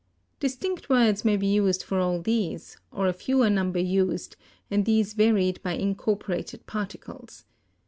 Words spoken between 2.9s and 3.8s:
or a fewer number